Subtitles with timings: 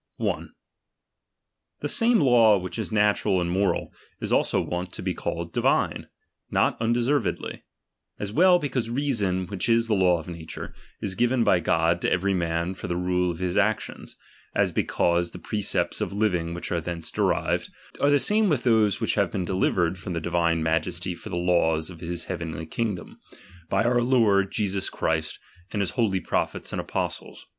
[1.81, 6.07] The same law which is natural and moral, is also wont to be called divine,
[6.49, 7.61] nor uudeser\'edly;
[8.17, 12.11] as well because reason, which is the law of nature, is given by God to
[12.11, 14.17] every man for the rule of his ac tions;
[14.55, 18.99] as because the precepts of living which are thence derived, are the same with those
[18.99, 21.37] which have been delivered from the divine Majesty for the
[21.69, 23.19] has of his heavenly kingdom,
[23.69, 25.37] by our Lord Jesus Christ,
[25.71, 27.45] and his holy prophets and apostles.